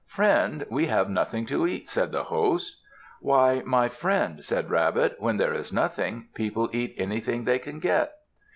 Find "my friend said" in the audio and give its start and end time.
3.63-4.71